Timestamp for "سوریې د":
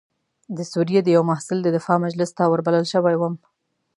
0.71-1.07